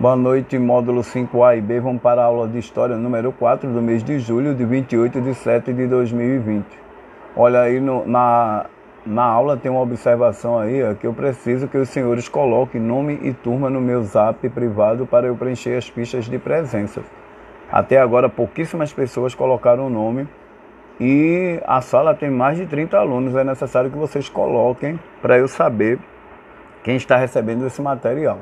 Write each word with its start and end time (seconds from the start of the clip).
Boa 0.00 0.14
noite, 0.14 0.56
módulo 0.60 1.00
5A 1.00 1.58
e 1.58 1.60
B. 1.60 1.80
Vamos 1.80 2.00
para 2.00 2.22
a 2.22 2.24
aula 2.24 2.46
de 2.46 2.56
História 2.56 2.96
número 2.96 3.32
4 3.32 3.68
do 3.68 3.82
mês 3.82 4.04
de 4.04 4.20
julho 4.20 4.54
de 4.54 4.64
28 4.64 5.20
de 5.20 5.34
7 5.34 5.72
de 5.72 5.88
2020. 5.88 6.64
Olha 7.34 7.62
aí 7.62 7.80
no, 7.80 8.06
na, 8.06 8.66
na 9.04 9.24
aula 9.24 9.56
tem 9.56 9.68
uma 9.68 9.80
observação 9.80 10.56
aí 10.56 10.84
ó, 10.84 10.94
que 10.94 11.04
eu 11.04 11.12
preciso 11.12 11.66
que 11.66 11.76
os 11.76 11.88
senhores 11.88 12.28
coloquem 12.28 12.80
nome 12.80 13.18
e 13.24 13.32
turma 13.32 13.68
no 13.68 13.80
meu 13.80 14.04
zap 14.04 14.48
privado 14.50 15.04
para 15.04 15.26
eu 15.26 15.34
preencher 15.34 15.76
as 15.76 15.88
fichas 15.88 16.26
de 16.26 16.38
presença. 16.38 17.02
Até 17.68 18.00
agora 18.00 18.28
pouquíssimas 18.28 18.92
pessoas 18.92 19.34
colocaram 19.34 19.88
o 19.88 19.90
nome 19.90 20.28
e 21.00 21.60
a 21.66 21.80
sala 21.80 22.14
tem 22.14 22.30
mais 22.30 22.56
de 22.56 22.66
30 22.66 22.96
alunos. 22.96 23.34
É 23.34 23.42
necessário 23.42 23.90
que 23.90 23.98
vocês 23.98 24.28
coloquem 24.28 24.96
para 25.20 25.36
eu 25.36 25.48
saber 25.48 25.98
quem 26.84 26.94
está 26.94 27.16
recebendo 27.16 27.66
esse 27.66 27.82
material. 27.82 28.38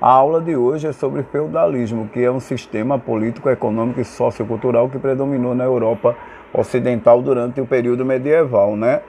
A 0.00 0.10
aula 0.10 0.42
de 0.42 0.54
hoje 0.54 0.86
é 0.86 0.92
sobre 0.92 1.22
feudalismo, 1.22 2.08
que 2.12 2.22
é 2.22 2.30
um 2.30 2.38
sistema 2.38 2.98
político, 2.98 3.48
econômico 3.48 3.98
e 3.98 4.04
sociocultural 4.04 4.90
que 4.90 4.98
predominou 4.98 5.54
na 5.54 5.64
Europa 5.64 6.14
ocidental 6.52 7.22
durante 7.22 7.62
o 7.62 7.66
período 7.66 8.04
medieval, 8.04 8.76
né? 8.76 9.00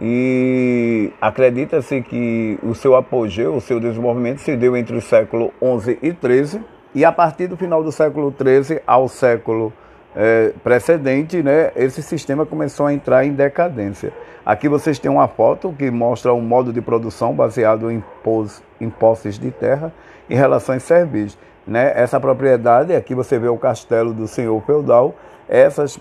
E 0.00 1.12
acredita-se 1.20 2.00
que 2.00 2.58
o 2.62 2.74
seu 2.74 2.96
apogeu, 2.96 3.56
o 3.56 3.60
seu 3.60 3.78
desenvolvimento 3.78 4.38
se 4.38 4.56
deu 4.56 4.74
entre 4.74 4.96
o 4.96 5.02
século 5.02 5.52
XI 5.60 5.98
e 6.02 6.10
XIII, 6.10 6.62
e 6.94 7.04
a 7.04 7.12
partir 7.12 7.46
do 7.46 7.56
final 7.56 7.84
do 7.84 7.92
século 7.92 8.34
XIII 8.34 8.80
ao 8.86 9.08
século 9.08 9.70
é, 10.14 10.52
precedente, 10.64 11.42
né, 11.42 11.72
esse 11.76 12.02
sistema 12.02 12.46
começou 12.46 12.86
a 12.86 12.94
entrar 12.94 13.26
em 13.26 13.32
decadência. 13.32 14.14
Aqui 14.46 14.68
vocês 14.68 14.96
têm 15.00 15.10
uma 15.10 15.26
foto 15.26 15.74
que 15.76 15.90
mostra 15.90 16.32
um 16.32 16.40
modo 16.40 16.72
de 16.72 16.80
produção 16.80 17.34
baseado 17.34 17.90
em, 17.90 18.00
pos, 18.22 18.62
em 18.80 18.88
posses 18.88 19.40
de 19.40 19.50
terra 19.50 19.92
e 20.30 20.36
relações 20.36 20.84
servis. 20.84 21.36
Né? 21.66 21.92
Essa 21.96 22.20
propriedade, 22.20 22.94
aqui 22.94 23.12
você 23.12 23.40
vê 23.40 23.48
o 23.48 23.58
castelo 23.58 24.14
do 24.14 24.28
senhor 24.28 24.62
feudal, 24.62 25.16
essas 25.48 25.98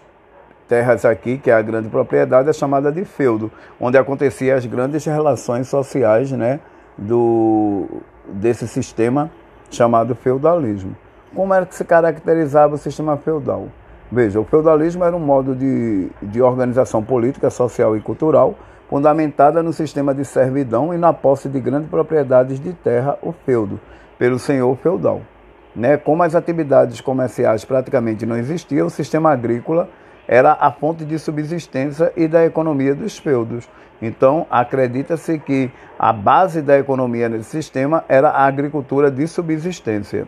terras 0.67 1.05
aqui, 1.05 1.39
que 1.39 1.49
é 1.49 1.55
a 1.55 1.61
grande 1.63 1.89
propriedade, 1.89 2.47
é 2.47 2.53
chamada 2.53 2.91
de 2.91 3.03
feudo, 3.03 3.51
onde 3.81 3.97
aconteciam 3.97 4.55
as 4.55 4.65
grandes 4.67 5.03
relações 5.05 5.67
sociais 5.67 6.31
né, 6.31 6.59
do, 6.95 7.87
desse 8.27 8.67
sistema 8.67 9.31
chamado 9.71 10.13
feudalismo. 10.13 10.95
Como 11.33 11.51
era 11.51 11.65
que 11.65 11.73
se 11.73 11.83
caracterizava 11.83 12.75
o 12.75 12.77
sistema 12.77 13.17
feudal? 13.17 13.69
Veja, 14.11 14.39
o 14.39 14.45
feudalismo 14.45 15.03
era 15.03 15.15
um 15.15 15.19
modo 15.19 15.55
de, 15.55 16.09
de 16.21 16.41
organização 16.41 17.03
política, 17.03 17.49
social 17.49 17.97
e 17.97 18.01
cultural 18.01 18.55
fundamentada 18.89 19.63
no 19.63 19.73
sistema 19.73 20.13
de 20.13 20.23
servidão 20.23 20.93
e 20.93 20.97
na 20.97 21.11
posse 21.11 21.49
de 21.49 21.59
grandes 21.59 21.89
propriedades 21.89 22.59
de 22.59 22.73
terra, 22.73 23.17
o 23.21 23.31
feudo, 23.31 23.79
pelo 24.17 24.37
senhor 24.37 24.75
feudal. 24.77 25.21
Né? 25.75 25.97
Como 25.97 26.23
as 26.23 26.35
atividades 26.35 27.01
comerciais 27.01 27.65
praticamente 27.65 28.25
não 28.25 28.37
existiam, 28.37 28.87
o 28.87 28.89
sistema 28.89 29.31
agrícola 29.31 29.89
era 30.27 30.53
a 30.59 30.71
fonte 30.71 31.05
de 31.05 31.19
subsistência 31.19 32.11
e 32.15 32.27
da 32.27 32.45
economia 32.45 32.95
dos 32.95 33.17
feudos. 33.17 33.67
Então, 34.01 34.45
acredita-se 34.49 35.39
que 35.39 35.71
a 35.97 36.11
base 36.11 36.61
da 36.61 36.77
economia 36.77 37.29
nesse 37.29 37.49
sistema 37.49 38.03
era 38.07 38.29
a 38.29 38.45
agricultura 38.45 39.09
de 39.09 39.27
subsistência. 39.27 40.27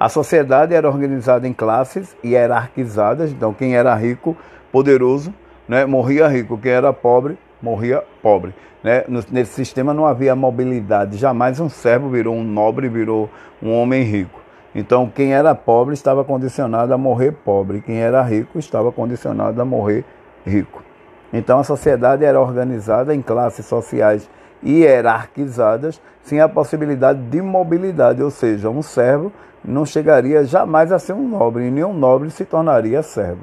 A 0.00 0.08
sociedade 0.08 0.74
era 0.74 0.88
organizada 0.88 1.48
em 1.48 1.52
classes 1.52 2.16
hierarquizadas, 2.24 3.32
então 3.32 3.52
quem 3.52 3.74
era 3.74 3.92
rico, 3.96 4.36
poderoso, 4.70 5.34
né, 5.68 5.84
morria 5.86 6.28
rico, 6.28 6.56
quem 6.56 6.70
era 6.70 6.92
pobre, 6.92 7.36
morria 7.60 8.04
pobre. 8.22 8.54
Né? 8.82 9.04
Nesse 9.08 9.54
sistema 9.54 9.92
não 9.92 10.06
havia 10.06 10.36
mobilidade, 10.36 11.16
jamais 11.16 11.58
um 11.58 11.68
servo 11.68 12.08
virou 12.08 12.36
um 12.36 12.44
nobre, 12.44 12.88
virou 12.88 13.28
um 13.60 13.74
homem 13.74 14.04
rico. 14.04 14.40
Então 14.72 15.10
quem 15.12 15.34
era 15.34 15.52
pobre 15.52 15.94
estava 15.94 16.24
condicionado 16.24 16.94
a 16.94 16.98
morrer 16.98 17.32
pobre, 17.32 17.80
quem 17.80 17.98
era 17.98 18.22
rico 18.22 18.56
estava 18.56 18.92
condicionado 18.92 19.60
a 19.60 19.64
morrer 19.64 20.04
rico. 20.46 20.84
Então 21.32 21.58
a 21.58 21.64
sociedade 21.64 22.24
era 22.24 22.40
organizada 22.40 23.12
em 23.12 23.20
classes 23.20 23.66
sociais 23.66 24.30
hierarquizadas, 24.64 26.00
sem 26.22 26.40
a 26.40 26.48
possibilidade 26.48 27.20
de 27.20 27.42
mobilidade, 27.42 28.22
ou 28.22 28.30
seja, 28.30 28.70
um 28.70 28.82
servo 28.82 29.32
não 29.64 29.84
chegaria 29.84 30.44
jamais 30.44 30.92
a 30.92 30.98
ser 30.98 31.12
um 31.12 31.28
nobre, 31.28 31.66
e 31.66 31.70
nenhum 31.70 31.92
nobre 31.92 32.30
se 32.30 32.44
tornaria 32.44 33.02
servo. 33.02 33.42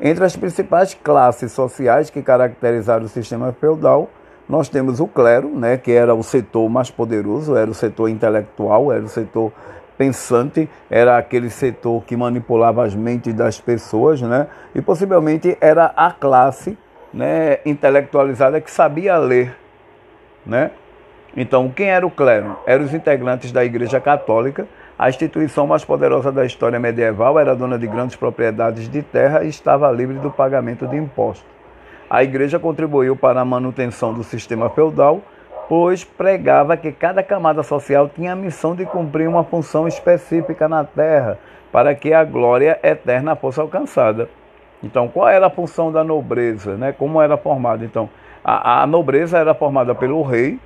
Entre 0.00 0.24
as 0.24 0.36
principais 0.36 0.94
classes 0.94 1.52
sociais 1.52 2.10
que 2.10 2.22
caracterizaram 2.22 3.04
o 3.04 3.08
sistema 3.08 3.52
feudal, 3.52 4.10
nós 4.48 4.68
temos 4.68 5.00
o 5.00 5.06
clero, 5.06 5.48
né, 5.48 5.76
que 5.76 5.92
era 5.92 6.14
o 6.14 6.22
setor 6.22 6.68
mais 6.68 6.90
poderoso, 6.90 7.56
era 7.56 7.70
o 7.70 7.74
setor 7.74 8.08
intelectual, 8.08 8.92
era 8.92 9.04
o 9.04 9.08
setor 9.08 9.52
pensante, 9.96 10.68
era 10.90 11.16
aquele 11.16 11.48
setor 11.48 12.02
que 12.04 12.16
manipulava 12.16 12.84
as 12.84 12.94
mentes 12.94 13.32
das 13.32 13.60
pessoas, 13.60 14.20
né, 14.20 14.48
e 14.74 14.82
possivelmente 14.82 15.56
era 15.60 15.86
a 15.96 16.10
classe 16.10 16.76
né, 17.14 17.58
intelectualizada 17.64 18.60
que 18.60 18.70
sabia 18.70 19.16
ler. 19.18 19.54
Né? 20.44 20.72
Então, 21.36 21.70
quem 21.70 21.88
era 21.88 22.06
o 22.06 22.10
clero? 22.10 22.58
Eram 22.66 22.84
os 22.84 22.92
integrantes 22.92 23.52
da 23.52 23.64
Igreja 23.64 24.00
Católica, 24.00 24.66
a 25.02 25.08
instituição 25.08 25.66
mais 25.66 25.84
poderosa 25.84 26.30
da 26.30 26.46
história 26.46 26.78
medieval 26.78 27.36
era 27.36 27.56
dona 27.56 27.76
de 27.76 27.88
grandes 27.88 28.14
propriedades 28.14 28.88
de 28.88 29.02
terra 29.02 29.42
e 29.42 29.48
estava 29.48 29.90
livre 29.90 30.20
do 30.20 30.30
pagamento 30.30 30.86
de 30.86 30.96
impostos. 30.96 31.44
A 32.08 32.22
igreja 32.22 32.56
contribuiu 32.56 33.16
para 33.16 33.40
a 33.40 33.44
manutenção 33.44 34.14
do 34.14 34.22
sistema 34.22 34.70
feudal, 34.70 35.20
pois 35.68 36.04
pregava 36.04 36.76
que 36.76 36.92
cada 36.92 37.20
camada 37.20 37.64
social 37.64 38.08
tinha 38.08 38.32
a 38.32 38.36
missão 38.36 38.76
de 38.76 38.86
cumprir 38.86 39.28
uma 39.28 39.42
função 39.42 39.88
específica 39.88 40.68
na 40.68 40.84
terra 40.84 41.36
para 41.72 41.96
que 41.96 42.12
a 42.12 42.22
glória 42.22 42.78
eterna 42.80 43.34
fosse 43.34 43.58
alcançada. 43.58 44.28
Então, 44.84 45.08
qual 45.08 45.28
era 45.28 45.48
a 45.48 45.50
função 45.50 45.90
da 45.90 46.04
nobreza? 46.04 46.76
Né? 46.76 46.92
Como 46.92 47.20
era 47.20 47.36
formada? 47.36 47.84
Então, 47.84 48.08
a, 48.44 48.82
a 48.82 48.86
nobreza 48.86 49.36
era 49.36 49.52
formada 49.52 49.96
pelo 49.96 50.22
rei, 50.22 50.60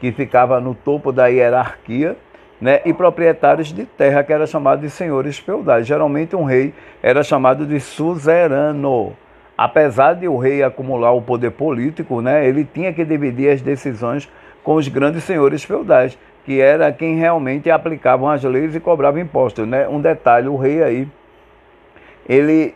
que 0.00 0.10
ficava 0.10 0.60
no 0.60 0.74
topo 0.74 1.12
da 1.12 1.28
hierarquia, 1.28 2.16
né, 2.60 2.80
e 2.84 2.92
proprietários 2.92 3.72
de 3.72 3.84
terra, 3.84 4.22
que 4.22 4.32
era 4.32 4.46
chamado 4.46 4.80
de 4.80 4.90
senhores 4.90 5.38
feudais. 5.38 5.86
Geralmente 5.86 6.34
um 6.34 6.44
rei 6.44 6.72
era 7.02 7.22
chamado 7.22 7.66
de 7.66 7.78
suzerano. 7.80 9.12
Apesar 9.56 10.14
de 10.14 10.28
o 10.28 10.36
rei 10.36 10.62
acumular 10.62 11.12
o 11.12 11.22
poder 11.22 11.50
político, 11.50 12.20
né, 12.20 12.46
ele 12.46 12.64
tinha 12.64 12.92
que 12.92 13.04
dividir 13.04 13.50
as 13.50 13.62
decisões 13.62 14.28
com 14.62 14.74
os 14.74 14.88
grandes 14.88 15.24
senhores 15.24 15.64
feudais, 15.64 16.18
que 16.44 16.60
era 16.60 16.92
quem 16.92 17.16
realmente 17.16 17.70
aplicavam 17.70 18.28
as 18.28 18.42
leis 18.42 18.74
e 18.74 18.80
cobravam 18.80 19.20
impostos. 19.20 19.66
Né? 19.66 19.88
Um 19.88 20.00
detalhe, 20.00 20.48
o 20.48 20.56
rei 20.56 20.82
aí, 20.82 21.08
ele 22.28 22.74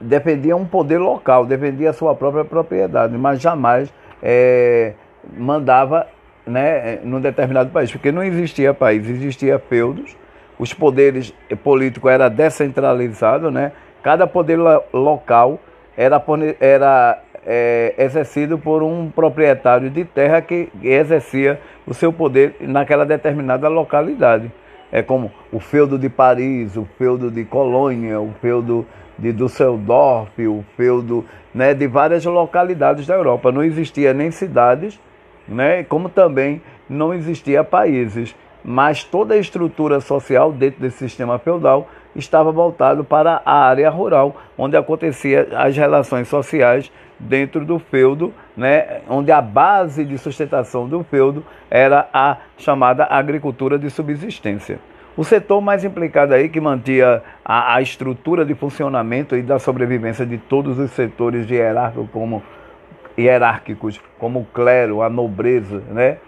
defendia 0.00 0.56
um 0.56 0.64
poder 0.64 0.98
local, 0.98 1.44
defendia 1.44 1.90
a 1.90 1.92
sua 1.92 2.14
própria 2.14 2.44
propriedade, 2.44 3.16
mas 3.16 3.40
jamais 3.40 3.92
é, 4.22 4.94
mandava 5.36 6.06
né, 6.46 6.98
num 7.04 7.20
determinado 7.20 7.70
país, 7.70 7.90
porque 7.90 8.10
não 8.10 8.22
existia 8.22 8.74
país, 8.74 9.08
existia 9.08 9.58
feudos, 9.58 10.16
os 10.58 10.72
poderes 10.72 11.32
políticos 11.62 12.10
era 12.10 12.28
descentralizado, 12.28 13.50
né? 13.50 13.72
Cada 14.02 14.26
poder 14.26 14.58
local 14.92 15.60
era, 15.96 16.22
era 16.60 17.22
é, 17.46 17.94
exercido 17.98 18.58
por 18.58 18.82
um 18.82 19.10
proprietário 19.10 19.90
de 19.90 20.04
terra 20.04 20.40
que 20.40 20.68
exercia 20.82 21.60
o 21.86 21.94
seu 21.94 22.12
poder 22.12 22.56
naquela 22.60 23.04
determinada 23.04 23.68
localidade. 23.68 24.50
É 24.90 25.02
como 25.02 25.32
o 25.50 25.58
feudo 25.58 25.98
de 25.98 26.08
Paris, 26.08 26.76
o 26.76 26.86
feudo 26.98 27.30
de 27.30 27.44
Colônia, 27.44 28.20
o 28.20 28.32
feudo 28.40 28.86
de 29.18 29.32
Düsseldorf, 29.32 30.46
o 30.46 30.64
feudo 30.76 31.24
né, 31.54 31.72
de 31.74 31.86
várias 31.86 32.24
localidades 32.24 33.06
da 33.06 33.14
Europa. 33.14 33.50
Não 33.50 33.64
existia 33.64 34.12
nem 34.12 34.30
cidades 34.30 35.00
né? 35.48 35.84
como 35.84 36.08
também 36.08 36.62
não 36.88 37.12
existia 37.14 37.64
países, 37.64 38.34
mas 38.64 39.02
toda 39.02 39.34
a 39.34 39.38
estrutura 39.38 40.00
social 40.00 40.52
dentro 40.52 40.80
desse 40.80 40.98
sistema 40.98 41.38
feudal 41.38 41.88
estava 42.14 42.52
voltado 42.52 43.02
para 43.02 43.42
a 43.44 43.64
área 43.64 43.88
rural, 43.90 44.36
onde 44.56 44.76
acontecia 44.76 45.48
as 45.54 45.76
relações 45.76 46.28
sociais 46.28 46.92
dentro 47.18 47.64
do 47.64 47.78
feudo, 47.78 48.32
né, 48.56 49.00
onde 49.08 49.30
a 49.30 49.40
base 49.40 50.04
de 50.04 50.18
sustentação 50.18 50.88
do 50.88 51.02
feudo 51.04 51.44
era 51.70 52.08
a 52.12 52.36
chamada 52.58 53.04
agricultura 53.04 53.78
de 53.78 53.88
subsistência. 53.90 54.78
O 55.16 55.24
setor 55.24 55.60
mais 55.60 55.84
implicado 55.84 56.34
aí, 56.34 56.48
que 56.48 56.60
mantinha 56.60 57.22
a, 57.44 57.74
a 57.74 57.82
estrutura 57.82 58.44
de 58.44 58.54
funcionamento 58.54 59.36
e 59.36 59.42
da 59.42 59.58
sobrevivência 59.58 60.24
de 60.24 60.38
todos 60.38 60.78
os 60.78 60.90
setores 60.92 61.48
hierárquicos, 61.50 62.08
como 62.10 62.42
hierárquicos, 63.18 64.00
como 64.18 64.40
o 64.40 64.44
clero, 64.44 65.02
a 65.02 65.08
nobreza, 65.08 65.82
né? 65.90 66.18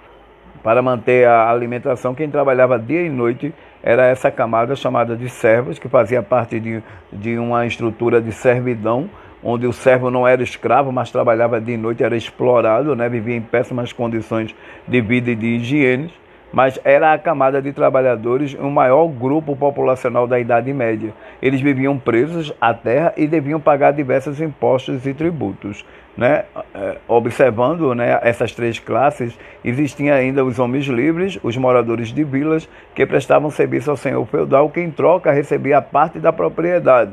Para 0.62 0.80
manter 0.80 1.28
a 1.28 1.50
alimentação, 1.50 2.14
quem 2.14 2.30
trabalhava 2.30 2.78
dia 2.78 3.02
e 3.02 3.10
noite 3.10 3.52
era 3.82 4.06
essa 4.06 4.30
camada 4.30 4.74
chamada 4.74 5.14
de 5.14 5.28
servos, 5.28 5.78
que 5.78 5.88
fazia 5.88 6.22
parte 6.22 6.58
de, 6.58 6.82
de 7.12 7.36
uma 7.36 7.66
estrutura 7.66 8.18
de 8.18 8.32
servidão, 8.32 9.10
onde 9.42 9.66
o 9.66 9.74
servo 9.74 10.10
não 10.10 10.26
era 10.26 10.42
escravo, 10.42 10.90
mas 10.90 11.10
trabalhava 11.10 11.60
dia 11.60 11.74
e 11.74 11.78
noite, 11.78 12.02
era 12.02 12.16
explorado, 12.16 12.96
né? 12.96 13.10
vivia 13.10 13.36
em 13.36 13.42
péssimas 13.42 13.92
condições 13.92 14.54
de 14.88 15.00
vida 15.02 15.30
e 15.30 15.36
de 15.36 15.46
higiene. 15.46 16.10
mas 16.50 16.78
era 16.84 17.12
a 17.12 17.18
camada 17.18 17.60
de 17.60 17.72
trabalhadores 17.72 18.54
o 18.54 18.70
maior 18.70 19.08
grupo 19.08 19.56
populacional 19.56 20.24
da 20.24 20.38
Idade 20.38 20.72
Média. 20.72 21.12
Eles 21.42 21.60
viviam 21.60 21.98
presos 21.98 22.54
à 22.60 22.72
terra 22.72 23.12
e 23.16 23.26
deviam 23.26 23.60
pagar 23.60 23.92
diversos 23.92 24.40
impostos 24.40 25.04
e 25.04 25.12
tributos. 25.12 25.84
Né? 26.16 26.44
É, 26.74 26.98
observando 27.08 27.94
né, 27.94 28.18
essas 28.22 28.52
três 28.52 28.78
classes, 28.78 29.36
existiam 29.64 30.14
ainda 30.14 30.44
os 30.44 30.58
homens 30.58 30.86
livres, 30.86 31.38
os 31.42 31.56
moradores 31.56 32.12
de 32.12 32.22
vilas, 32.22 32.68
que 32.94 33.04
prestavam 33.04 33.50
serviço 33.50 33.90
ao 33.90 33.96
senhor 33.96 34.24
feudal, 34.26 34.70
que 34.70 34.80
em 34.80 34.90
troca 34.90 35.32
recebia 35.32 35.82
parte 35.82 36.18
da 36.18 36.32
propriedade. 36.32 37.12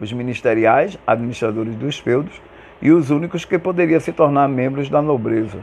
Os 0.00 0.12
ministeriais, 0.12 0.98
administradores 1.06 1.76
dos 1.76 1.98
feudos, 1.98 2.40
e 2.82 2.90
os 2.90 3.10
únicos 3.10 3.44
que 3.44 3.58
poderiam 3.58 4.00
se 4.00 4.12
tornar 4.12 4.48
membros 4.48 4.90
da 4.90 5.00
nobreza 5.00 5.60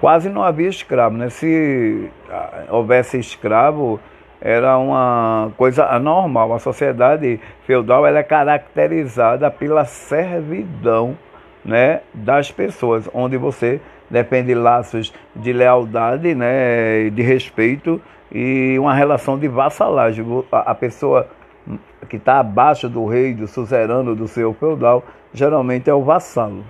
quase 0.00 0.28
não 0.28 0.42
havia 0.42 0.68
escravo. 0.68 1.16
Né? 1.16 1.28
Se 1.28 2.10
ah, 2.30 2.64
houvesse 2.70 3.18
escravo, 3.18 4.00
era 4.40 4.78
uma 4.78 5.50
coisa 5.56 5.86
anormal. 5.86 6.54
A 6.54 6.58
sociedade 6.58 7.40
feudal 7.66 8.06
ela 8.06 8.20
é 8.20 8.22
caracterizada 8.22 9.50
pela 9.50 9.84
servidão 9.84 11.16
né, 11.64 12.00
das 12.12 12.50
pessoas, 12.50 13.08
onde 13.12 13.36
você 13.36 13.80
depende 14.10 14.48
de 14.48 14.54
laços 14.54 15.12
de 15.34 15.52
lealdade, 15.52 16.34
né, 16.34 17.10
de 17.10 17.22
respeito 17.22 18.00
e 18.32 18.76
uma 18.78 18.94
relação 18.94 19.38
de 19.38 19.48
vassalagem. 19.48 20.24
A 20.50 20.74
pessoa 20.74 21.28
que 22.08 22.16
está 22.16 22.38
abaixo 22.38 22.88
do 22.88 23.06
rei, 23.06 23.34
do 23.34 23.46
suzerano, 23.46 24.14
do 24.14 24.26
seu 24.26 24.54
feudal, 24.54 25.04
geralmente 25.32 25.90
é 25.90 25.94
o 25.94 26.02
vassalo. 26.02 26.64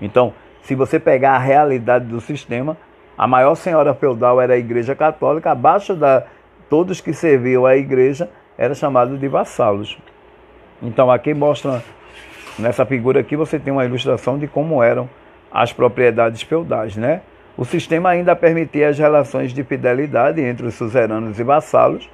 Então, 0.00 0.34
se 0.62 0.74
você 0.74 0.98
pegar 0.98 1.32
a 1.32 1.38
realidade 1.38 2.06
do 2.06 2.20
sistema, 2.20 2.76
a 3.16 3.26
maior 3.26 3.54
senhora 3.54 3.94
feudal 3.94 4.40
era 4.40 4.54
a 4.54 4.58
Igreja 4.58 4.94
Católica, 4.94 5.52
abaixo 5.52 5.94
da 5.94 6.24
todos 6.68 7.00
que 7.00 7.12
serviam 7.12 7.66
à 7.66 7.76
igreja 7.76 8.28
era 8.56 8.74
chamado 8.74 9.16
de 9.16 9.28
vassalos. 9.28 9.96
Então 10.82 11.10
aqui 11.10 11.32
mostra 11.34 11.82
nessa 12.58 12.84
figura 12.86 13.20
aqui 13.20 13.36
você 13.36 13.58
tem 13.58 13.72
uma 13.72 13.84
ilustração 13.84 14.38
de 14.38 14.46
como 14.46 14.82
eram 14.82 15.08
as 15.52 15.72
propriedades 15.72 16.42
feudais, 16.42 16.96
né? 16.96 17.22
O 17.56 17.64
sistema 17.64 18.10
ainda 18.10 18.34
permitia 18.34 18.88
as 18.88 18.98
relações 18.98 19.52
de 19.52 19.62
fidelidade 19.62 20.40
entre 20.40 20.66
os 20.66 20.74
suzeranos 20.74 21.38
e 21.38 21.44
vassalos, 21.44 22.08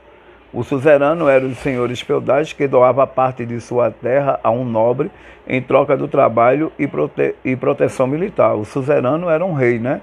o 0.52 0.64
suzerano 0.64 1.28
era 1.28 1.46
os 1.46 1.58
senhores 1.58 2.00
feudais 2.00 2.52
que 2.52 2.66
doava 2.66 3.06
parte 3.06 3.46
de 3.46 3.60
sua 3.60 3.88
terra 3.88 4.40
a 4.42 4.50
um 4.50 4.64
nobre 4.64 5.08
em 5.46 5.62
troca 5.62 5.96
do 5.96 6.08
trabalho 6.08 6.72
e, 6.76 6.88
prote 6.88 7.36
e 7.44 7.54
proteção 7.54 8.08
militar. 8.08 8.56
O 8.56 8.64
suzerano 8.64 9.30
era 9.30 9.44
um 9.44 9.52
rei, 9.52 9.78
né? 9.78 10.00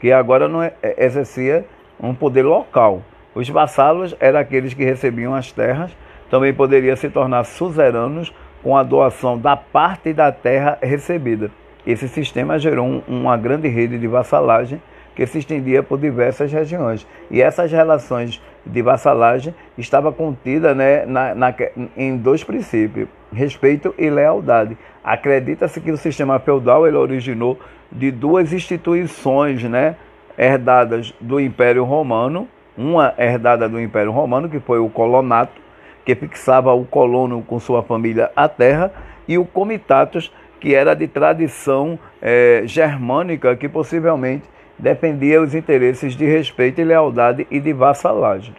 Que 0.00 0.10
agora 0.10 0.48
não 0.48 0.62
é, 0.62 0.72
é, 0.82 1.04
exercia 1.04 1.66
um 2.00 2.14
poder 2.14 2.42
local. 2.42 3.02
Os 3.34 3.46
vassalos 3.50 4.16
eram 4.18 4.40
aqueles 4.40 4.72
que 4.72 4.82
recebiam 4.82 5.34
as 5.34 5.52
terras, 5.52 5.94
também 6.30 6.54
poderiam 6.54 6.96
se 6.96 7.10
tornar 7.10 7.44
suzeranos 7.44 8.32
com 8.62 8.76
a 8.76 8.82
doação 8.82 9.38
da 9.38 9.56
parte 9.56 10.12
da 10.12 10.30
terra 10.30 10.78
recebida. 10.82 11.50
Esse 11.86 12.08
sistema 12.08 12.58
gerou 12.58 12.86
um, 12.86 13.02
uma 13.08 13.36
grande 13.36 13.68
rede 13.68 13.98
de 13.98 14.06
vassalagem 14.06 14.80
que 15.14 15.26
se 15.26 15.38
estendia 15.38 15.82
por 15.82 15.98
diversas 15.98 16.52
regiões. 16.52 17.06
E 17.30 17.42
essas 17.42 17.70
relações 17.70 18.40
de 18.64 18.82
vassalagem 18.82 19.54
estava 19.76 20.12
contida 20.12 20.74
né, 20.74 21.04
na, 21.04 21.34
na, 21.34 21.54
em 21.96 22.16
dois 22.16 22.44
princípios, 22.44 23.08
respeito 23.32 23.94
e 23.98 24.08
lealdade. 24.08 24.76
Acredita-se 25.02 25.80
que 25.80 25.90
o 25.90 25.96
sistema 25.96 26.38
feudal 26.38 26.86
ele 26.86 26.96
originou 26.96 27.58
de 27.90 28.10
duas 28.10 28.52
instituições 28.52 29.62
né, 29.64 29.96
herdadas 30.38 31.12
do 31.20 31.40
Império 31.40 31.84
Romano, 31.84 32.48
uma 32.76 33.12
herdada 33.18 33.68
do 33.68 33.80
Império 33.80 34.12
Romano, 34.12 34.48
que 34.48 34.60
foi 34.60 34.78
o 34.78 34.88
colonato, 34.88 35.60
que 36.04 36.14
fixava 36.14 36.72
o 36.72 36.84
colono 36.84 37.42
com 37.42 37.58
sua 37.58 37.82
família 37.82 38.30
à 38.34 38.48
terra, 38.48 38.92
e 39.26 39.38
o 39.38 39.44
comitatus, 39.44 40.32
que 40.60 40.74
era 40.74 40.94
de 40.94 41.06
tradição 41.06 41.98
é, 42.20 42.62
germânica, 42.64 43.56
que 43.56 43.68
possivelmente 43.68 44.44
defendia 44.78 45.40
os 45.40 45.54
interesses 45.54 46.16
de 46.16 46.24
respeito 46.24 46.80
e 46.80 46.84
lealdade 46.84 47.46
e 47.50 47.60
de 47.60 47.72
vassalagem. 47.72 48.54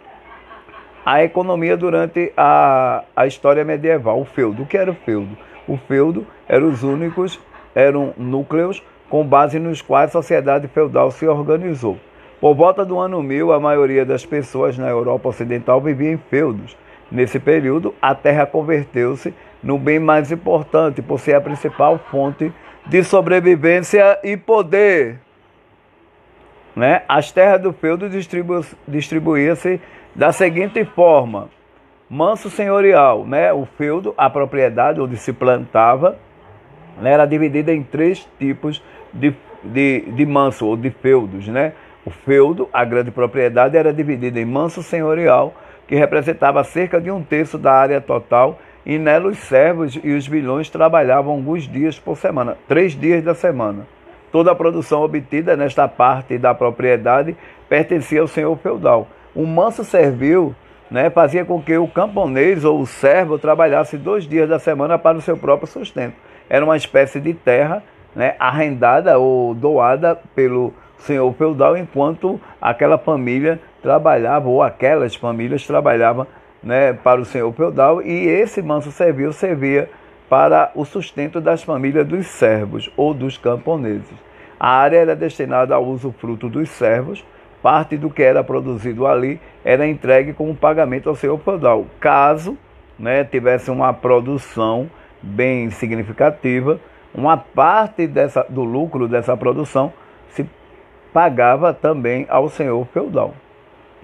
A 1.04 1.22
economia 1.22 1.76
durante 1.76 2.32
a, 2.34 3.04
a 3.14 3.26
história 3.26 3.62
medieval, 3.62 4.20
o 4.20 4.24
feudo. 4.24 4.62
O 4.62 4.66
que 4.66 4.78
era 4.78 4.90
o 4.90 4.94
feudo? 4.94 5.36
O 5.68 5.76
feudo 5.76 6.26
eram 6.48 6.68
os 6.68 6.82
únicos, 6.82 7.38
eram 7.74 8.14
núcleos 8.16 8.82
com 9.10 9.24
base 9.24 9.58
nos 9.58 9.82
quais 9.82 10.10
a 10.10 10.12
sociedade 10.12 10.66
feudal 10.68 11.10
se 11.10 11.26
organizou. 11.26 11.98
Por 12.40 12.54
volta 12.54 12.84
do 12.84 12.98
ano 12.98 13.22
1000, 13.22 13.52
a 13.52 13.60
maioria 13.60 14.04
das 14.04 14.24
pessoas 14.24 14.78
na 14.78 14.88
Europa 14.88 15.28
Ocidental 15.28 15.80
vivia 15.80 16.10
em 16.10 16.16
feudos. 16.16 16.76
Nesse 17.10 17.38
período, 17.38 17.94
a 18.00 18.14
terra 18.14 18.46
converteu-se 18.46 19.34
no 19.62 19.78
bem 19.78 19.98
mais 19.98 20.30
importante, 20.30 21.00
por 21.00 21.18
ser 21.18 21.34
a 21.34 21.40
principal 21.40 21.98
fonte 22.10 22.52
de 22.86 23.02
sobrevivência 23.02 24.18
e 24.22 24.36
poder. 24.36 25.18
Né? 26.76 27.02
As 27.08 27.30
terras 27.30 27.60
do 27.60 27.72
feudo 27.72 28.08
distribu 28.08 28.64
distribuíam-se 28.86 29.80
da 30.14 30.32
seguinte 30.32 30.84
forma: 30.84 31.48
manso 32.10 32.50
senhorial, 32.50 33.24
né? 33.24 33.52
o 33.52 33.64
feudo, 33.64 34.12
a 34.16 34.28
propriedade 34.28 35.00
onde 35.00 35.16
se 35.16 35.32
plantava, 35.32 36.18
né? 37.00 37.12
era 37.12 37.26
dividida 37.26 37.72
em 37.72 37.82
três 37.82 38.28
tipos 38.38 38.82
de, 39.12 39.34
de, 39.62 40.00
de 40.00 40.26
manso 40.26 40.66
ou 40.66 40.76
de 40.76 40.90
feudos. 40.90 41.46
Né? 41.48 41.72
O 42.04 42.10
feudo, 42.10 42.68
a 42.72 42.84
grande 42.84 43.10
propriedade, 43.10 43.76
era 43.76 43.92
dividida 43.92 44.38
em 44.38 44.44
manso 44.44 44.82
senhorial, 44.82 45.54
que 45.86 45.94
representava 45.94 46.62
cerca 46.64 47.00
de 47.00 47.10
um 47.10 47.22
terço 47.22 47.58
da 47.58 47.72
área 47.72 48.00
total, 48.00 48.58
e 48.86 48.98
nela 48.98 49.28
os 49.28 49.38
servos 49.38 49.98
e 50.02 50.12
os 50.12 50.26
vilões 50.26 50.68
trabalhavam 50.68 51.32
alguns 51.32 51.66
dias 51.66 51.98
por 51.98 52.16
semana, 52.16 52.56
três 52.68 52.92
dias 52.92 53.22
da 53.22 53.34
semana. 53.34 53.86
Toda 54.30 54.50
a 54.50 54.54
produção 54.54 55.02
obtida 55.02 55.56
nesta 55.56 55.86
parte 55.86 56.36
da 56.36 56.52
propriedade 56.52 57.36
pertencia 57.68 58.20
ao 58.20 58.26
senhor 58.26 58.56
feudal. 58.58 59.06
O 59.34 59.46
manso 59.46 59.84
servil 59.84 60.54
né, 60.90 61.08
fazia 61.08 61.44
com 61.44 61.62
que 61.62 61.76
o 61.76 61.88
camponês 61.88 62.64
ou 62.64 62.80
o 62.80 62.86
servo 62.86 63.38
trabalhasse 63.38 63.96
dois 63.96 64.26
dias 64.28 64.48
da 64.48 64.58
semana 64.58 64.98
para 64.98 65.16
o 65.16 65.20
seu 65.20 65.36
próprio 65.36 65.68
sustento. 65.68 66.14
Era 66.48 66.64
uma 66.64 66.76
espécie 66.76 67.20
de 67.20 67.32
terra 67.32 67.82
né, 68.14 68.34
arrendada 68.38 69.18
ou 69.18 69.54
doada 69.54 70.18
pelo 70.34 70.72
senhor 70.98 71.32
feudal, 71.34 71.76
enquanto 71.76 72.40
aquela 72.60 72.98
família 72.98 73.60
trabalhava, 73.84 74.48
ou 74.48 74.62
aquelas 74.62 75.14
famílias 75.14 75.66
trabalhavam 75.66 76.26
né, 76.62 76.94
para 76.94 77.20
o 77.20 77.24
senhor 77.26 77.52
feudal, 77.52 78.00
e 78.00 78.26
esse 78.26 78.62
manso 78.62 78.90
servil 78.90 79.30
servia 79.30 79.90
para 80.26 80.72
o 80.74 80.86
sustento 80.86 81.38
das 81.38 81.62
famílias 81.62 82.06
dos 82.06 82.26
servos 82.26 82.90
ou 82.96 83.12
dos 83.12 83.36
camponeses. 83.36 84.16
A 84.58 84.70
área 84.70 84.96
era 84.96 85.14
destinada 85.14 85.74
ao 85.74 85.84
uso 85.84 86.12
fruto 86.12 86.48
dos 86.48 86.70
servos, 86.70 87.22
parte 87.62 87.98
do 87.98 88.08
que 88.08 88.22
era 88.22 88.42
produzido 88.42 89.06
ali 89.06 89.38
era 89.62 89.86
entregue 89.86 90.32
como 90.32 90.54
pagamento 90.54 91.10
ao 91.10 91.14
senhor 91.14 91.38
feudal. 91.40 91.84
Caso 92.00 92.56
né, 92.98 93.22
tivesse 93.22 93.70
uma 93.70 93.92
produção 93.92 94.88
bem 95.20 95.68
significativa, 95.70 96.80
uma 97.14 97.36
parte 97.36 98.06
dessa, 98.06 98.46
do 98.48 98.64
lucro 98.64 99.06
dessa 99.06 99.36
produção 99.36 99.92
se 100.30 100.48
pagava 101.12 101.74
também 101.74 102.24
ao 102.30 102.48
senhor 102.48 102.86
feudal. 102.86 103.34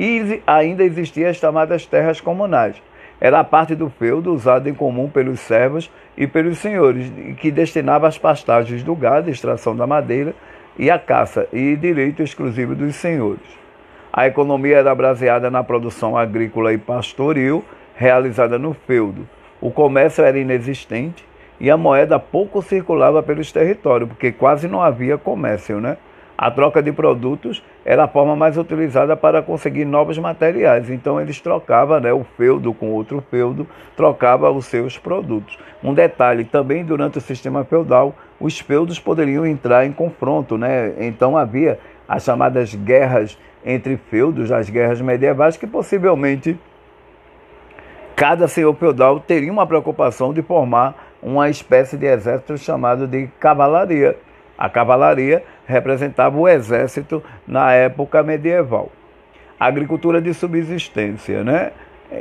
E 0.00 0.40
ainda 0.46 0.82
existiam 0.82 1.28
as 1.28 1.36
chamadas 1.36 1.84
terras 1.84 2.22
comunais, 2.22 2.80
era 3.20 3.38
a 3.38 3.44
parte 3.44 3.74
do 3.74 3.90
feudo 3.90 4.32
usada 4.32 4.70
em 4.70 4.72
comum 4.72 5.10
pelos 5.10 5.40
servos 5.40 5.90
e 6.16 6.26
pelos 6.26 6.56
senhores, 6.56 7.12
que 7.36 7.50
destinava 7.50 8.08
as 8.08 8.16
pastagens 8.16 8.82
do 8.82 8.94
gado, 8.94 9.28
extração 9.28 9.76
da 9.76 9.86
madeira 9.86 10.34
e 10.78 10.90
a 10.90 10.98
caça, 10.98 11.46
e 11.52 11.76
direito 11.76 12.22
exclusivo 12.22 12.74
dos 12.74 12.96
senhores. 12.96 13.44
A 14.10 14.26
economia 14.26 14.78
era 14.78 14.94
baseada 14.94 15.50
na 15.50 15.62
produção 15.62 16.16
agrícola 16.16 16.72
e 16.72 16.78
pastoril 16.78 17.62
realizada 17.94 18.58
no 18.58 18.72
feudo. 18.72 19.28
O 19.60 19.70
comércio 19.70 20.24
era 20.24 20.38
inexistente 20.38 21.22
e 21.60 21.70
a 21.70 21.76
moeda 21.76 22.18
pouco 22.18 22.62
circulava 22.62 23.22
pelos 23.22 23.52
territórios, 23.52 24.08
porque 24.08 24.32
quase 24.32 24.66
não 24.66 24.80
havia 24.80 25.18
comércio, 25.18 25.78
né? 25.78 25.98
A 26.40 26.50
troca 26.50 26.82
de 26.82 26.90
produtos 26.90 27.62
era 27.84 28.04
a 28.04 28.08
forma 28.08 28.34
mais 28.34 28.56
utilizada 28.56 29.14
para 29.14 29.42
conseguir 29.42 29.84
novos 29.84 30.16
materiais. 30.16 30.88
Então 30.88 31.20
eles 31.20 31.38
trocavam 31.38 32.00
né, 32.00 32.14
o 32.14 32.24
feudo 32.24 32.72
com 32.72 32.92
outro 32.92 33.22
feudo, 33.30 33.66
trocava 33.94 34.50
os 34.50 34.64
seus 34.64 34.96
produtos. 34.96 35.58
Um 35.84 35.92
detalhe, 35.92 36.44
também 36.44 36.82
durante 36.82 37.18
o 37.18 37.20
sistema 37.20 37.62
feudal, 37.62 38.14
os 38.40 38.58
feudos 38.58 38.98
poderiam 38.98 39.44
entrar 39.44 39.84
em 39.84 39.92
confronto. 39.92 40.56
Né? 40.56 40.94
Então 41.00 41.36
havia 41.36 41.78
as 42.08 42.24
chamadas 42.24 42.74
guerras 42.74 43.38
entre 43.62 43.98
feudos, 43.98 44.50
as 44.50 44.70
guerras 44.70 45.02
medievais, 45.02 45.58
que 45.58 45.66
possivelmente 45.66 46.58
cada 48.16 48.48
senhor 48.48 48.74
feudal 48.76 49.20
teria 49.20 49.52
uma 49.52 49.66
preocupação 49.66 50.32
de 50.32 50.40
formar 50.40 50.94
uma 51.22 51.50
espécie 51.50 51.98
de 51.98 52.06
exército 52.06 52.56
chamado 52.56 53.06
de 53.06 53.26
cavalaria. 53.38 54.16
A 54.56 54.68
cavalaria 54.68 55.42
representava 55.70 56.36
o 56.36 56.48
exército 56.48 57.22
na 57.46 57.72
época 57.72 58.22
medieval. 58.22 58.90
A 59.58 59.66
agricultura 59.66 60.20
de 60.20 60.34
subsistência, 60.34 61.44
né? 61.44 61.72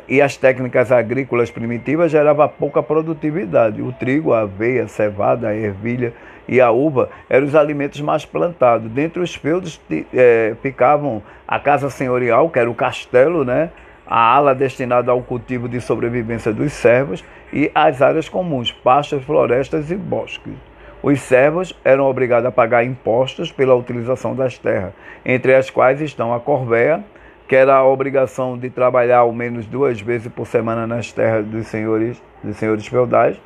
E 0.08 0.22
as 0.22 0.38
técnicas 0.38 0.92
agrícolas 0.92 1.50
primitivas 1.50 2.12
geravam 2.12 2.48
pouca 2.48 2.84
produtividade. 2.84 3.82
O 3.82 3.92
trigo, 3.92 4.34
a 4.34 4.42
aveia, 4.42 4.84
a 4.84 4.88
cevada, 4.88 5.48
a 5.48 5.56
ervilha 5.56 6.14
e 6.48 6.62
a 6.62 6.70
uva 6.70 7.10
eram 7.30 7.48
os 7.48 7.56
alimentos 7.56 8.00
mais 8.02 8.24
plantados. 8.24 8.90
Dentre 8.92 9.22
os 9.22 9.34
feudos 9.34 9.82
é, 10.14 10.56
ficavam 10.62 11.24
a 11.48 11.60
casa 11.60 11.90
senhorial, 11.90 12.50
que 12.50 12.60
era 12.60 12.70
o 12.70 12.76
castelo, 12.76 13.44
né? 13.44 13.70
a 14.10 14.20
ala 14.20 14.56
destinada 14.56 15.12
ao 15.12 15.22
cultivo 15.22 15.70
de 15.70 15.80
sobrevivência 15.80 16.52
dos 16.52 16.74
servos 16.74 17.24
e 17.54 17.72
as 17.76 18.02
áreas 18.02 18.28
comuns, 18.28 18.72
pastas, 18.72 19.24
florestas 19.24 19.92
e 19.92 19.96
bosques. 19.96 20.69
Os 21.02 21.22
servos 21.22 21.74
eram 21.86 22.06
obrigados 22.06 22.46
a 22.46 22.52
pagar 22.52 22.84
impostos 22.84 23.54
pela 23.54 23.74
utilização 23.74 24.36
das 24.36 24.58
terras, 24.58 24.92
entre 25.26 25.56
as 25.56 25.70
quais 25.70 26.02
estão 26.02 26.34
a 26.34 26.42
corvéia, 26.42 27.02
que 27.48 27.56
era 27.56 27.74
a 27.74 27.88
obrigação 27.88 28.58
de 28.58 28.70
trabalhar 28.70 29.20
ao 29.20 29.32
menos 29.32 29.66
duas 29.66 30.02
vezes 30.02 30.32
por 30.32 30.46
semana 30.46 30.86
nas 30.86 31.14
terras 31.14 31.46
dos 31.46 31.68
senhores, 31.68 32.22
dos 32.44 32.58
senhores 32.58 32.86
feudais, 32.86 33.40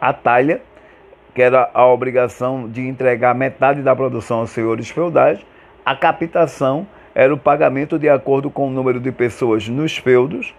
a 0.00 0.12
talha, 0.12 0.62
que 1.34 1.42
era 1.42 1.68
a 1.74 1.84
obrigação 1.84 2.68
de 2.68 2.86
entregar 2.86 3.34
metade 3.34 3.82
da 3.82 3.94
produção 3.94 4.38
aos 4.38 4.50
senhores 4.50 4.88
feudais, 4.88 5.44
a 5.84 5.96
captação 5.96 6.86
era 7.12 7.34
o 7.34 7.38
pagamento 7.38 7.98
de 7.98 8.08
acordo 8.08 8.50
com 8.50 8.68
o 8.68 8.70
número 8.70 9.00
de 9.00 9.10
pessoas 9.10 9.68
nos 9.68 9.96
feudos, 9.96 10.54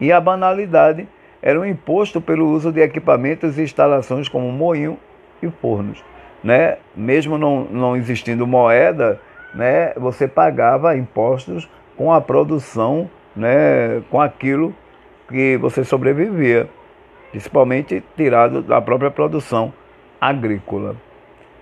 e 0.00 0.12
a 0.12 0.20
banalidade 0.20 1.08
era 1.42 1.60
o 1.60 1.66
imposto 1.66 2.20
pelo 2.20 2.48
uso 2.48 2.70
de 2.70 2.80
equipamentos 2.80 3.58
e 3.58 3.62
instalações 3.62 4.28
como 4.28 4.52
moinho 4.52 4.96
e 5.44 5.50
fornos. 5.60 6.02
Né? 6.42 6.76
Mesmo 6.94 7.38
não, 7.38 7.64
não 7.64 7.96
existindo 7.96 8.46
moeda, 8.46 9.20
né, 9.54 9.92
você 9.96 10.26
pagava 10.26 10.96
impostos 10.96 11.68
com 11.96 12.12
a 12.12 12.20
produção, 12.20 13.08
né, 13.34 14.02
com 14.10 14.20
aquilo 14.20 14.74
que 15.28 15.56
você 15.56 15.84
sobrevivia, 15.84 16.68
principalmente 17.30 18.02
tirado 18.16 18.62
da 18.62 18.80
própria 18.80 19.10
produção 19.10 19.72
agrícola. 20.20 20.96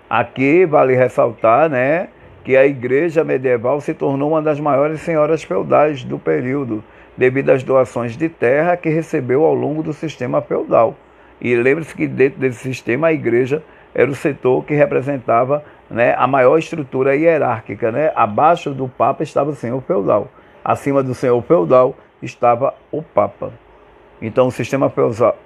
Aqui 0.09 0.67
vale 0.67 0.95
ressaltar 0.95 1.69
né, 1.69 2.09
que 2.45 2.57
a 2.57 2.67
igreja 2.67 3.25
medieval 3.25 3.81
se 3.81 3.95
tornou 3.95 4.31
uma 4.31 4.43
das 4.43 4.59
maiores 4.59 5.01
senhoras 5.01 5.43
feudais 5.43 6.03
do 6.05 6.19
período, 6.19 6.83
devido 7.17 7.51
às 7.51 7.63
doações 7.63 8.17
de 8.17 8.29
terra 8.29 8.77
que 8.77 8.89
recebeu 8.89 9.45
ao 9.45 9.55
longo 9.55 9.83
do 9.83 9.93
sistema 9.93 10.41
feudal. 10.43 10.97
E 11.41 11.55
lembre-se 11.55 11.95
que 11.95 12.07
dentro 12.07 12.41
desse 12.41 12.59
sistema 12.59 13.09
a 13.09 13.13
igreja 13.13 13.63
era 13.95 14.11
o 14.11 14.15
setor 14.15 14.65
que 14.65 14.75
representava 14.75 15.65
né, 15.91 16.15
a 16.17 16.27
maior 16.27 16.59
estrutura 16.59 17.15
hierárquica. 17.15 17.93
Né? 17.93 18.13
Abaixo 18.15 18.71
do 18.71 18.89
Papa 18.89 19.23
estava 19.23 19.51
o 19.51 19.55
senhor 19.55 19.81
feudal, 19.83 20.29
acima 20.65 21.03
do 21.03 21.15
senhor 21.15 21.43
feudal 21.43 21.95
estava 22.23 22.75
o 22.91 23.03
Papa. 23.03 23.53
Então 24.21 24.47
o 24.47 24.53
sistema 24.53 24.93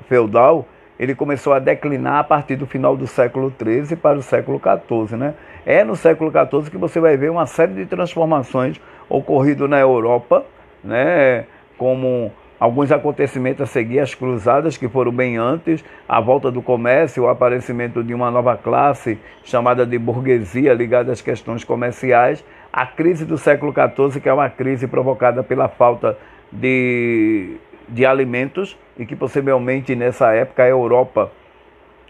feudal 0.08 0.66
ele 0.98 1.14
começou 1.14 1.52
a 1.52 1.58
declinar 1.58 2.18
a 2.18 2.24
partir 2.24 2.56
do 2.56 2.66
final 2.66 2.96
do 2.96 3.06
século 3.06 3.52
XIII 3.62 3.96
para 3.96 4.18
o 4.18 4.22
século 4.22 4.60
XIV. 4.60 5.16
Né? 5.16 5.34
É 5.64 5.84
no 5.84 5.96
século 5.96 6.30
XIV 6.30 6.70
que 6.70 6.78
você 6.78 7.00
vai 7.00 7.16
ver 7.16 7.30
uma 7.30 7.46
série 7.46 7.74
de 7.74 7.86
transformações 7.86 8.80
ocorridas 9.08 9.68
na 9.68 9.78
Europa, 9.78 10.44
né? 10.82 11.44
como 11.76 12.32
alguns 12.58 12.90
acontecimentos 12.92 13.62
a 13.62 13.66
seguir 13.66 14.00
as 14.00 14.14
cruzadas, 14.14 14.76
que 14.76 14.88
foram 14.88 15.12
bem 15.12 15.36
antes, 15.36 15.84
a 16.08 16.20
volta 16.20 16.50
do 16.50 16.62
comércio, 16.62 17.24
o 17.24 17.28
aparecimento 17.28 18.02
de 18.02 18.14
uma 18.14 18.30
nova 18.30 18.56
classe 18.56 19.18
chamada 19.44 19.84
de 19.84 19.98
burguesia 19.98 20.72
ligada 20.72 21.12
às 21.12 21.20
questões 21.20 21.64
comerciais, 21.64 22.44
a 22.72 22.86
crise 22.86 23.24
do 23.24 23.38
século 23.38 23.72
XIV, 23.72 24.20
que 24.20 24.28
é 24.28 24.32
uma 24.32 24.50
crise 24.50 24.86
provocada 24.86 25.42
pela 25.42 25.68
falta 25.68 26.16
de 26.52 27.56
de 27.88 28.04
alimentos 28.04 28.76
e 28.98 29.06
que 29.06 29.14
possivelmente 29.14 29.94
nessa 29.94 30.32
época 30.32 30.62
a 30.62 30.68
Europa 30.68 31.30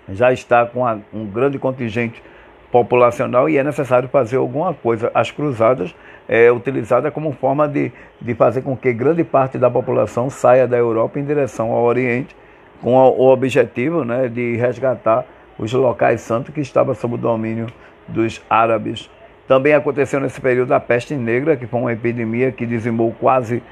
já 0.09 0.33
está 0.33 0.65
com 0.65 0.85
um 1.13 1.27
grande 1.27 1.59
contingente 1.59 2.23
populacional 2.71 3.49
e 3.49 3.57
é 3.57 3.65
necessário 3.65 4.09
fazer 4.09 4.37
alguma 4.37 4.75
coisa. 4.75 5.11
As 5.15 5.31
cruzadas 5.31 5.95
é 6.29 6.51
utilizada 6.51 7.11
como 7.11 7.33
forma 7.33 7.69
de, 7.69 7.93
de 8.21 8.35
fazer 8.35 8.63
com 8.63 8.77
que 8.77 8.93
grande 8.93 9.25
parte 9.25 9.59
da 9.59 9.71
população 9.71 10.29
saia 10.29 10.67
da 10.67 10.77
Europa 10.77 11.19
em 11.19 11.25
direção 11.25 11.71
ao 11.71 11.85
Oriente, 11.85 12.37
com 12.83 12.95
o 12.95 13.33
objetivo 13.33 14.05
né, 14.05 14.29
de 14.29 14.57
resgatar 14.57 15.25
os 15.59 15.73
locais 15.73 16.21
santos 16.21 16.53
que 16.53 16.61
estavam 16.61 16.95
sob 16.95 17.15
o 17.15 17.19
domínio 17.19 17.67
dos 18.07 18.43
árabes. 18.51 19.11
Também 19.49 19.73
aconteceu 19.73 20.21
nesse 20.21 20.41
período 20.41 20.73
a 20.73 20.81
peste 20.81 21.15
negra, 21.15 21.57
que 21.57 21.67
foi 21.67 21.81
uma 21.81 21.93
epidemia 21.93 22.51
que 22.51 22.67
dizimou 22.67 23.15
quase 23.19 23.63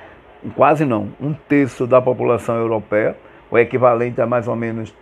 quase 0.54 0.84
não, 0.84 1.08
um 1.20 1.32
terço 1.32 1.86
da 1.86 2.00
população 2.00 2.56
europeia, 2.56 3.16
o 3.50 3.58
equivalente 3.58 4.20
a 4.20 4.26
mais 4.26 4.46
ou 4.46 4.56
menos 4.56 4.94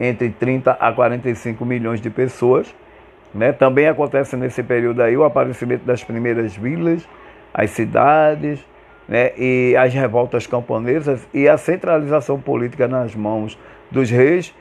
entre 0.00 0.30
30 0.30 0.72
a 0.72 0.92
45 0.92 1.64
milhões 1.64 2.00
de 2.00 2.10
pessoas. 2.10 2.74
Né? 3.36 3.52
Também 3.52 3.86
acontece 3.86 4.36
nesse 4.36 4.62
período 4.62 5.02
aí 5.02 5.16
o 5.16 5.24
aparecimento 5.24 5.84
das 5.84 6.02
primeiras 6.02 6.56
vilas, 6.56 7.06
as 7.52 7.70
cidades, 7.70 8.64
né? 9.06 9.32
e 9.36 9.76
as 9.76 9.92
revoltas 9.92 10.46
camponesas 10.46 11.26
e 11.32 11.48
a 11.48 11.56
centralização 11.56 12.40
política 12.40 12.88
nas 12.88 13.14
mãos 13.14 13.58
dos 13.90 14.10
reis 14.10 14.54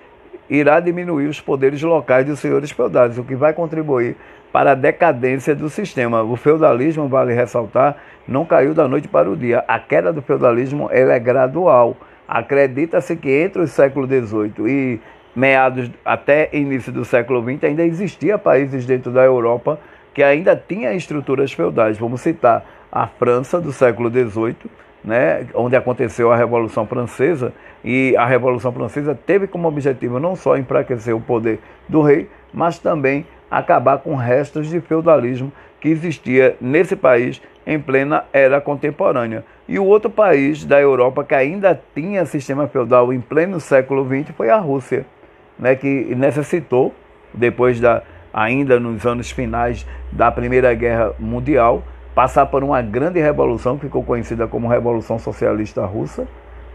irá 0.50 0.80
diminuir 0.80 1.28
os 1.28 1.42
poderes 1.42 1.82
locais 1.82 2.26
dos 2.26 2.40
senhores 2.40 2.70
feudais, 2.70 3.18
o 3.18 3.24
que 3.24 3.36
vai 3.36 3.54
contribuir 3.54 4.16
para 4.52 4.72
a 4.72 4.76
decadência 4.76 5.56
do 5.56 5.70
sistema. 5.70 6.22
O 6.22 6.36
feudalismo, 6.36 7.08
vale 7.08 7.34
ressaltar, 7.34 7.98
não 8.28 8.46
caiu 8.46 8.74
da 8.74 8.88
noite 8.88 9.08
para 9.08 9.30
o 9.30 9.36
dia. 9.36 9.64
A 9.68 9.80
queda 9.80 10.14
do 10.14 10.22
feudalismo 10.22 10.88
é 10.92 11.20
gradual. 11.20 11.98
Acredita-se 12.28 13.16
que 13.16 13.30
entre 13.30 13.62
o 13.62 13.68
século 13.68 14.08
XVIII 14.08 14.68
e 14.68 15.00
meados 15.36 15.92
até 16.04 16.50
início 16.54 16.92
do 16.92 17.04
século 17.04 17.44
XX 17.44 17.66
ainda 17.66 17.84
existia 17.84 18.38
países 18.38 18.86
dentro 18.86 19.12
da 19.12 19.24
Europa 19.24 19.80
que 20.14 20.24
ainda 20.24 20.56
tinha 20.56 20.94
estruturas 20.94 21.52
feudais. 21.52 21.98
Vamos 21.98 22.22
citar 22.22 22.66
a 22.90 23.06
França 23.06 23.60
do 23.60 23.74
século 23.74 24.10
XVIII, 24.10 24.56
né, 25.04 25.46
onde 25.54 25.76
aconteceu 25.76 26.32
a 26.32 26.38
Revolução 26.38 26.88
Francesa, 26.88 27.52
e 27.84 28.16
a 28.16 28.26
Revolução 28.26 28.72
Francesa 28.72 29.14
teve 29.14 29.46
como 29.46 29.68
objetivo 29.68 30.20
não 30.20 30.36
só 30.36 30.58
enfraquecer 30.58 31.14
o 31.14 31.20
poder 31.20 31.60
do 31.90 32.02
rei, 32.02 32.30
mas 32.54 32.80
também 32.80 33.26
acabar 33.52 33.98
com 33.98 34.16
restos 34.16 34.70
de 34.70 34.80
feudalismo 34.80 35.52
que 35.82 35.90
existia 35.90 36.56
nesse 36.60 36.96
país 36.96 37.42
em 37.68 37.80
plena 37.80 38.24
era 38.32 38.62
contemporânea. 38.62 39.44
E 39.68 39.78
o 39.78 39.86
outro 39.86 40.10
país 40.10 40.64
da 40.64 40.80
Europa 40.80 41.24
que 41.24 41.36
ainda 41.36 41.80
tinha 41.94 42.26
sistema 42.26 42.68
feudal 42.68 43.12
em 43.12 43.20
pleno 43.20 43.60
século 43.60 44.06
XX 44.06 44.34
foi 44.36 44.50
a 44.50 44.58
Rússia, 44.58 45.06
né, 45.58 45.76
que 45.76 46.14
necessitou, 46.16 46.94
depois 47.34 47.80
da 47.80 48.04
ainda 48.34 48.80
nos 48.80 49.06
anos 49.06 49.32
finais 49.32 49.88
da 50.12 50.30
Primeira 50.30 50.74
Guerra 50.74 51.14
Mundial, 51.18 51.84
passar 52.14 52.46
por 52.46 52.64
uma 52.64 52.82
grande 52.82 53.20
revolução 53.20 53.78
que 53.78 53.86
ficou 53.86 54.04
conhecida 54.04 54.46
como 54.46 54.68
Revolução 54.68 55.18
Socialista 55.18 55.86
Russa, 55.86 56.28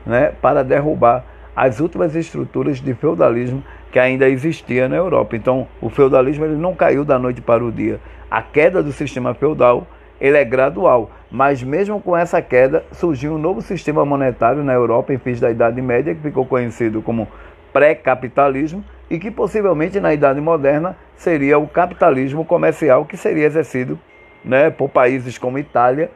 né, 0.07 0.33
para 0.41 0.65
derrubar 0.65 1.25
as 1.55 1.81
últimas 1.81 2.17
estruturas 2.17 2.81
de 2.81 2.95
feudalismo 2.95 3.63
que 3.93 3.99
ainda 3.99 4.29
existia 4.29 4.89
na 4.89 4.97
Europa. 4.97 5.37
Então, 5.37 5.67
o 5.81 5.91
feudalismo 5.91 6.47
ele 6.47 6.57
não 6.57 6.75
caiu 6.75 7.05
da 7.05 7.19
noite 7.19 7.43
para 7.43 7.63
o 7.63 7.71
dia. 7.71 8.01
A 8.31 8.41
queda 8.41 8.83
do 8.83 8.93
sistema 8.93 9.35
feudal 9.35 9.87
ele 10.21 10.37
é 10.37 10.45
gradual, 10.45 11.11
mas 11.31 11.63
mesmo 11.63 12.01
com 12.01 12.17
essa 12.17 12.43
queda, 12.43 12.85
surgiu 12.93 13.33
um 13.35 13.39
novo 13.39 13.63
sistema 13.63 14.05
monetário 14.05 14.63
na 14.63 14.75
Europa 14.75 15.15
em 15.15 15.19
fins 15.19 15.41
da 15.41 15.51
Idade 15.51 15.81
Média, 15.81 16.15
que 16.15 16.21
ficou 16.21 16.45
conhecido 16.45 17.01
como 17.01 17.27
pré-capitalismo, 17.73 18.85
e 19.11 19.19
que 19.19 19.31
possivelmente 19.31 19.99
na 19.99 20.15
Idade 20.15 20.41
Moderna 20.41 20.97
seria 21.17 21.59
o 21.59 21.67
capitalismo 21.67 22.45
comercial, 22.45 23.05
que 23.05 23.17
seria 23.17 23.47
exercido 23.47 23.99
né, 24.45 24.71
por 24.71 24.89
países 24.89 25.37
como 25.37 25.59
Itália, 25.59 26.11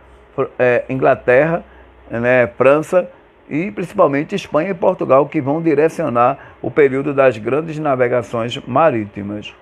é, 0.58 0.84
Inglaterra, 0.88 1.64
né, 2.10 2.46
França 2.46 3.08
e 3.48 3.70
principalmente 3.70 4.34
Espanha 4.34 4.70
e 4.70 4.74
Portugal, 4.74 5.26
que 5.26 5.40
vão 5.40 5.60
direcionar 5.60 6.56
o 6.62 6.70
período 6.70 7.12
das 7.12 7.36
grandes 7.36 7.78
navegações 7.78 8.56
marítimas. 8.66 9.54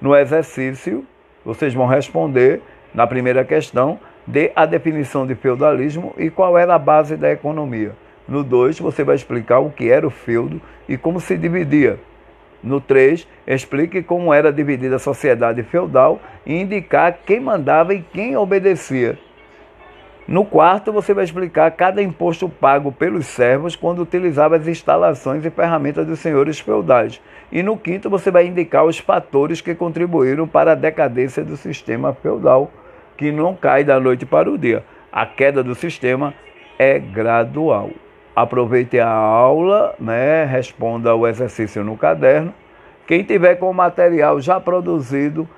No 0.00 0.14
exercício, 0.14 1.04
vocês 1.44 1.74
vão 1.74 1.86
responder 1.86 2.60
na 2.94 3.06
primeira 3.06 3.44
questão, 3.44 3.98
dê 4.26 4.52
a 4.54 4.64
definição 4.64 5.26
de 5.26 5.34
feudalismo 5.34 6.14
e 6.16 6.30
qual 6.30 6.56
era 6.56 6.74
a 6.74 6.78
base 6.78 7.16
da 7.16 7.30
economia. 7.30 7.92
No 8.26 8.42
2, 8.42 8.78
você 8.80 9.04
vai 9.04 9.16
explicar 9.16 9.58
o 9.58 9.70
que 9.70 9.90
era 9.90 10.06
o 10.06 10.10
feudo 10.10 10.60
e 10.88 10.96
como 10.96 11.20
se 11.20 11.36
dividia. 11.36 11.98
No 12.62 12.80
3, 12.80 13.28
explique 13.46 14.02
como 14.02 14.32
era 14.32 14.50
dividida 14.50 14.96
a 14.96 14.98
sociedade 14.98 15.62
feudal 15.62 16.20
e 16.46 16.58
indicar 16.58 17.18
quem 17.26 17.38
mandava 17.38 17.92
e 17.92 18.00
quem 18.00 18.36
obedecia. 18.36 19.18
No 20.26 20.46
quarto, 20.46 20.90
você 20.90 21.12
vai 21.12 21.24
explicar 21.24 21.70
cada 21.72 22.02
imposto 22.02 22.48
pago 22.48 22.90
pelos 22.90 23.26
servos 23.26 23.76
quando 23.76 24.00
utilizava 24.00 24.56
as 24.56 24.66
instalações 24.66 25.44
e 25.44 25.50
ferramentas 25.50 26.06
dos 26.06 26.18
senhores 26.18 26.58
feudais. 26.58 27.20
E 27.52 27.62
no 27.62 27.76
quinto, 27.76 28.08
você 28.08 28.30
vai 28.30 28.46
indicar 28.46 28.86
os 28.86 28.98
fatores 28.98 29.60
que 29.60 29.74
contribuíram 29.74 30.48
para 30.48 30.72
a 30.72 30.74
decadência 30.74 31.44
do 31.44 31.58
sistema 31.58 32.14
feudal, 32.14 32.72
que 33.18 33.30
não 33.30 33.54
cai 33.54 33.84
da 33.84 34.00
noite 34.00 34.24
para 34.24 34.50
o 34.50 34.56
dia. 34.56 34.82
A 35.12 35.26
queda 35.26 35.62
do 35.62 35.74
sistema 35.74 36.32
é 36.78 36.98
gradual. 36.98 37.90
Aproveite 38.34 38.98
a 38.98 39.08
aula, 39.08 39.94
né? 39.98 40.44
responda 40.44 41.14
o 41.14 41.26
exercício 41.26 41.84
no 41.84 41.96
caderno. 41.96 42.52
Quem 43.06 43.22
tiver 43.22 43.56
com 43.56 43.70
o 43.70 43.74
material 43.74 44.40
já 44.40 44.58
produzido, 44.58 45.48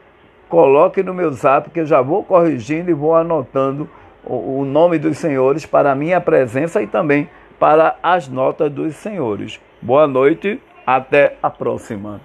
coloque 0.49 1.03
no 1.03 1.15
meu 1.15 1.33
zap 1.33 1.71
que 1.71 1.81
eu 1.81 1.87
já 1.87 2.03
vou 2.03 2.23
corrigindo 2.23 2.91
e 2.91 2.95
vou 2.95 3.15
anotando 3.15 3.89
o 4.25 4.65
nome 4.65 4.99
dos 4.99 5.19
senhores 5.19 5.65
para 5.65 5.93
a 5.93 5.95
minha 5.95 6.21
presença 6.21 6.83
e 6.83 6.87
também 6.87 7.29
para 7.59 7.97
as 8.03 8.29
notas 8.29 8.71
dos 8.71 8.97
senhores. 8.97 9.61
Boa 9.81 10.07
noite, 10.07 10.61
até 10.85 11.37
a 11.43 11.49
próxima. 11.49 12.21